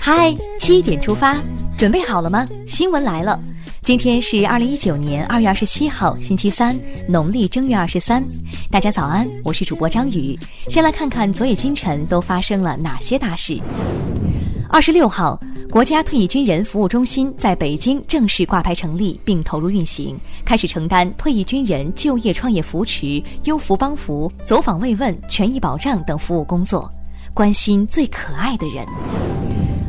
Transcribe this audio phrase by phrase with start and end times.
[0.00, 1.36] 嗨，七点出发，
[1.76, 2.46] 准备好了吗？
[2.68, 3.38] 新闻来了，
[3.82, 8.22] 今天是二零一九年二月二十七号，星期三，农历正月二十三。
[8.70, 10.38] 大家早安，我是主播张宇。
[10.68, 13.60] 先来看看昨夜今晨都发生了哪些大事。
[14.68, 15.36] 二十六号，
[15.68, 26.88] 国家退役军人服务中心在北京正式挂牌成立并投入运行，开始承担退役军人就业创业扶持、优抚帮扶、走访慰问、权益保障等服务工作。
[27.38, 28.84] 关心最可爱的人。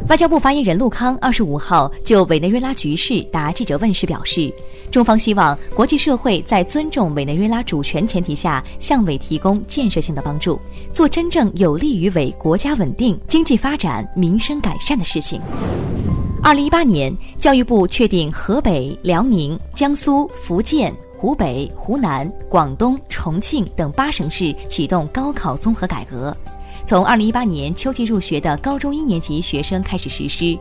[0.07, 4.53] 外交部发言人陆康二十五号就委内瑞拉局势答记者问时表示，
[4.91, 10.61] 中方希望国际社会在尊重委内瑞拉主权前提下，向委提供建设性的帮助，
[10.93, 15.41] 做真正有利于委国家稳定、经济发展、民生改善的事情。
[16.43, 26.35] 二零一八年，教育部确定河北、辽宁、江苏、福建、湖北、湖南、广东、重庆等八省市启动高考综合改革。
[26.89, 30.57] 从二零一八年秋季入学的高中一年级学生开始实施，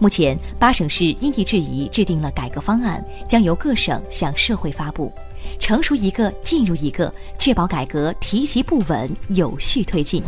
[0.00, 5.12] 目前八省市因地制宜制定了改革方案，将由各省向社会发布。
[5.60, 10.20] 成熟一个进入一个，确保改革提及不稳，有序推进。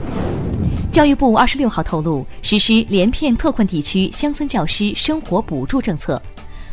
[0.92, 6.22] 教育部二十六号透露，实施连片特困地区乡村教师生活补助政策。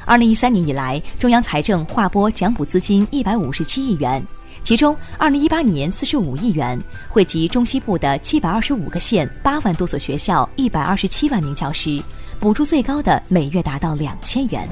[0.05, 4.23] 二零一三年以来，中央财政划拨奖补资金一百五十七亿元。
[4.67, 12.03] 其中，二零一八年四十五亿元惠及中西部的七百二十五个县、八万多所学校、一百二十七万名教师，
[12.37, 14.67] 补助最高的每月达到两千元。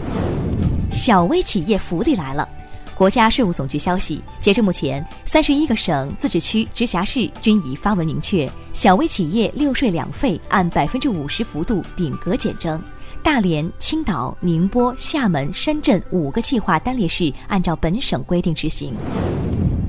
[0.91, 2.45] 小微企业福利来了！
[2.93, 12.77] 国家税务总局消息，截至目前，三十一个省、自治区、直辖市均已发文明确，小微企业六税两费按百分之五十幅度顶格减征。
[13.23, 18.93] 大连、青岛、宁波、厦门、深圳五个计划单列市按照本省规定执行。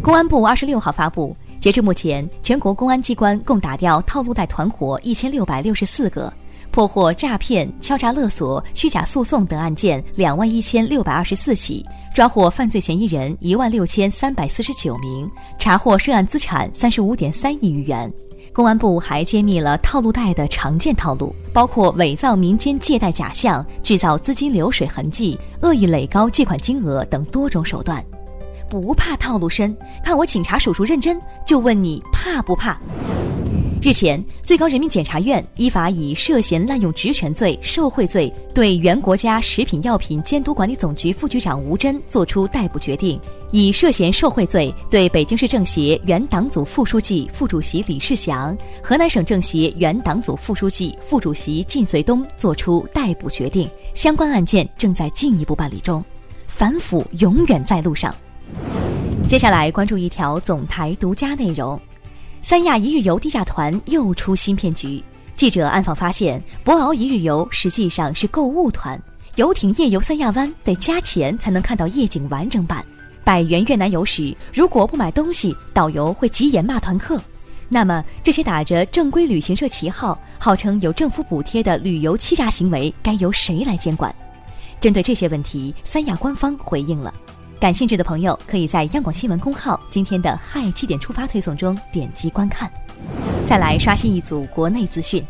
[0.07, 6.33] 公安部二十六号发布，截至目前，全国公安机关共打掉套路贷团伙一千六百六十四个，
[6.71, 18.09] 破获诈骗、敲诈勒索、虚假诉讼等案件两万一千六百二十四起，抓获犯罪嫌疑人一万六千三百四十九名，查获涉案资产三十五点三亿余元。
[18.53, 28.01] 公安部还揭秘了套路贷的常见套路，包括伪造民间借贷假象、制造资金流水痕迹、恶意垒高借款金额等多种手段。
[28.69, 32.79] 不怕套路深，看我警察叔叔认真，就问你怕不怕？
[33.83, 43.21] 日前，最高人民检察院依法以涉嫌滥用职权罪、受贿罪，对原国家食品药品监督管理总局副局长吴珍作出逮捕决定；
[43.53, 53.71] 以涉嫌受贿罪，对北京市政协原党组副书记、副主席李世祥、河南省政协原党组副书记、副主席靳绥东作出逮捕决定。
[53.95, 56.05] 相关案件正在进一步办理中，
[56.48, 58.13] 反腐永远在路上。
[59.27, 61.81] 接下来关注一条总台独家内容：
[62.42, 65.03] 三亚一日游低价团又出新骗局。
[65.35, 68.97] 记者暗访发现，博鳌一日游实际上是购物团，
[69.35, 72.85] 游艇夜游三亚湾得加钱才能看到夜景完整版。
[73.25, 77.20] 百元越南游时，如果不买东西，导游会急眼骂团客。
[77.69, 84.15] 那么，这些打着正规旅行社旗号，号称有政府补贴的旅游欺诈行为，该由谁来监管？
[84.81, 87.13] 针对这些问题，三亚官方回应了。
[87.58, 92.70] 感兴趣的朋友可以在央广新闻公号今天的“嗨七点出发”推送中点击观看。
[93.46, 95.24] 再来刷新一组国内资讯：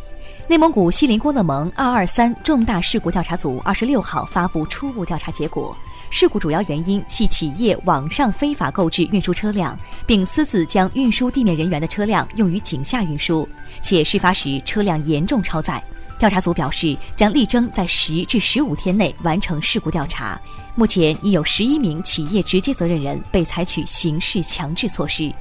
[0.48, 5.75] 内蒙古锡林郭勒盟二二三重大事故调查组二十六号发布初步调查结果，
[6.10, 13.48] 事故主要原因系企业网上非法购置运输车辆，并私自将运输地面人员的车辆用于井下运输，
[13.82, 15.81] 且事发时车辆严重超载。
[16.19, 20.41] 调查组表示，将力争在十至十五天内完成事故调查。
[20.75, 25.32] 目前已有十一名企业直接责任人被采取刑事强制措施，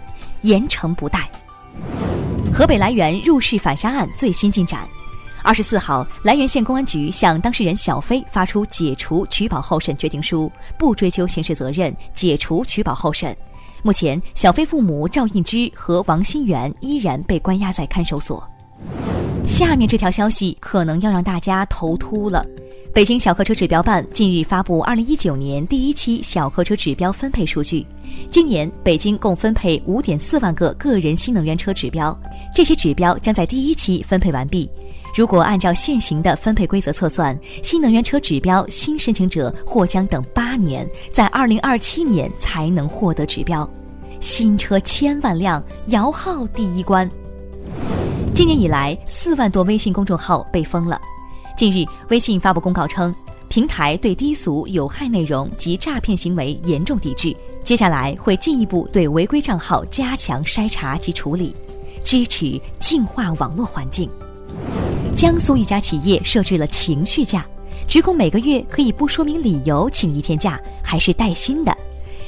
[0.42, 1.30] 严惩不贷。
[2.54, 4.88] 河北涞源入室反杀案最新进展：
[5.44, 13.36] 二十四号，涞源县公安局向当事人小飞发出解除取保候审决定书，不追究刑事责任，解除取保候审。
[13.82, 18.46] 目前，小飞父母赵应之和王新元依然被关押在看守所。
[19.48, 22.46] 下面这条消息可能要让大家头秃了。
[22.94, 27.86] 北京小客车指标办近日发布二零一九年第一期小客车指标分配数据。
[28.32, 32.18] 今年北京共分配五点四万个个人新能源车指标，
[32.56, 34.70] 这些指标将在第一期分配完毕。
[35.16, 43.70] 如果按照现行的分配规则测算，新能源车指标新申请者或将等八年，在二零二七年才能获得指标。
[44.20, 47.08] 新车千万辆，摇号第一关。
[48.36, 51.00] 今年以来，四万多微信公众号被封了。
[51.56, 53.16] 近日，微信发布公告称，
[53.48, 57.34] 平台对低俗有害内容及诈骗行为严重抵制，
[57.64, 61.56] 接下来会进一步对违规账号加强筛查及处理，
[62.04, 64.10] 支持净化网络环境。
[65.16, 67.46] 江苏一家企业设置了情绪假，
[67.88, 71.74] 职工每个月可以不说明理由请一天假，还是带薪的。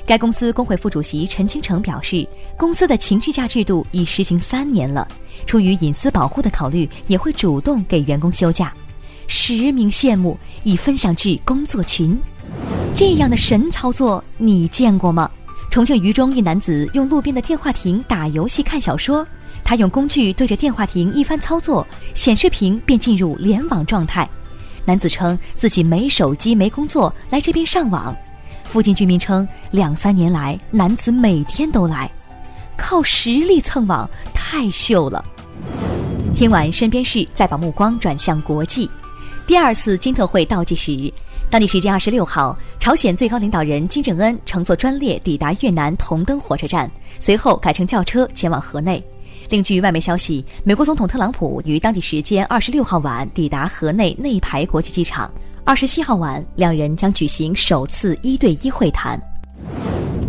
[0.08, 2.26] 该公司工会副主席陈清成表示，
[2.58, 5.06] 公司的情绪假制度已实行三年了，
[5.46, 8.74] 出于隐私保护的考虑，也会主动给员工休假。
[9.28, 12.18] 实名羡慕，已分享至工作群。
[12.96, 15.30] 这样的神操作你见过吗？
[15.70, 19.28] 重庆渝中一男子用路边的电话亭打游戏看小说，
[19.62, 24.28] 他用工具对着电话亭一番操作，显示屏便进入联网状态。
[24.86, 28.16] 男子称自己没手机没工作，来这边上网。
[28.68, 32.10] 附近居民称，两三年来，男子每天都来，
[32.78, 35.24] 靠实力蹭网，太秀了。
[36.36, 38.90] 听完身边事，再把目光转向国际。
[39.48, 41.12] 第二次金特会倒计时，
[41.50, 49.02] 当地时间二十六号，朝鲜最高领导人金正恩乘坐专列抵达越南同登火车站，随后改乘轿车前往河内。
[49.50, 55.34] 另据外媒消息，美国总统特朗普于当地时间二十六号晚抵达河内内排国际机场。
[55.68, 59.20] 二十七号晚，两人将举行首次一对一会谈。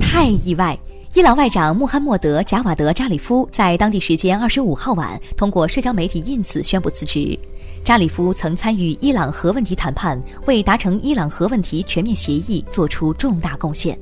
[0.00, 0.76] 太意外！
[1.14, 7.38] 伊朗外长穆罕默德·贾瓦德·扎里夫在当地时间二十五号晚通过社交媒体 ins 宣布辞职。
[7.84, 13.96] 扎里夫曾参与伊朗核问题谈判，为达成伊朗核问题全面协议做出重大贡献。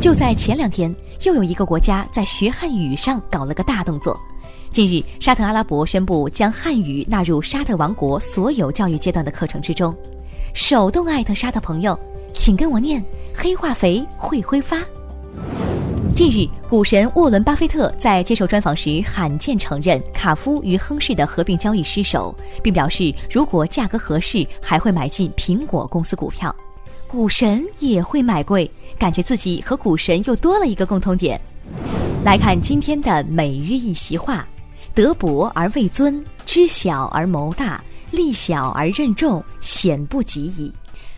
[0.00, 0.92] 就在前两天，
[1.22, 4.18] 又有一个国家在学汉语上搞了个大动作。
[4.72, 9.94] 近日，沙特阿拉伯宣布将汉语纳入沙特王国所有教育阶段的课程之中。
[10.54, 11.98] 手动艾特沙的朋友，
[12.34, 13.02] 请跟我念
[13.34, 14.78] “黑化肥会挥发”。
[16.14, 26.54] 近日，股神沃伦·巴菲特在接受专访时罕见承认卡夫与亨氏的合并交易失手，并表示如果价格合适，还会买进苹果公司股票。
[27.08, 31.40] 股神也会买贵，感觉自己和股神又多了一个共通点。
[32.24, 34.46] 来看今天的每日一席话：
[34.94, 37.82] 德薄而位尊，知小而谋大。
[38.12, 40.70] 力小而任重，显不及矣。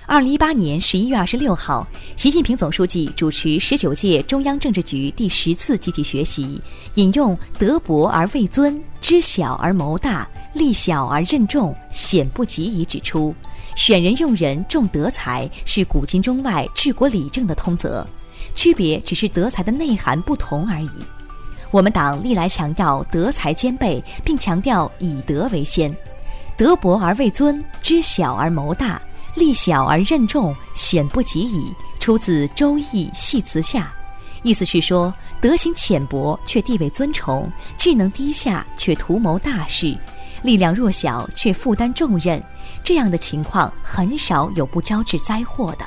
[0.06, 6.62] 二零一八年十一月二十六号，习近平总书记主持十九届中央政治局第十次集体学习，
[6.94, 13.34] 引用“德薄而位尊，知小而谋大，力小而任重，显不及矣”，指出，
[13.74, 18.06] 选人用人重德才是古今中外治国理政的通则，
[18.54, 20.90] 区别只是德才的内涵不同而已。
[21.72, 25.92] 我们党历来强调德才兼备，并强调以德为先。
[26.56, 29.00] 德薄而位尊，知小而谋大，
[29.34, 31.74] 力小而任重，显不及矣。
[31.98, 33.80] 出自《周易·系辞下》，
[34.42, 39.96] 意思是说，德行浅薄却地位尊崇，智能低下却图谋大事，
[40.42, 42.42] 力量弱小却负担重任，
[42.84, 45.86] 这样的情况很少有不招致灾祸的。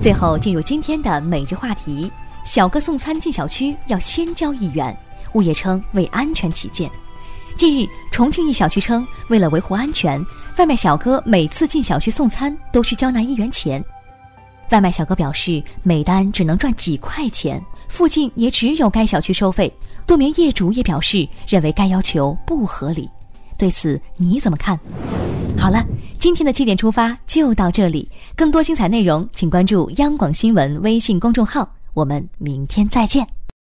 [0.00, 2.10] 最后进入今天的每日话题：
[2.44, 4.96] 小哥送餐进小区要先交一元，
[5.32, 6.88] 物业称为安全起见。
[7.56, 10.24] 近日，重庆一小区称，为了维护安全，
[10.58, 13.82] 外卖小哥每次进小区送餐都需交纳一元钱。
[14.70, 19.72] 外卖小哥表示，每单只能赚几块钱，附近也只有该小区收费。
[20.06, 23.08] 多名业主也表示，认为该要求不合理。
[23.56, 24.78] 对此你怎么看？
[25.56, 25.84] 好了，
[26.18, 31.70] 今天的七点出发就到这里，更多精彩内容请关注央广新闻微信公众号。
[31.94, 33.41] 我们明天再见。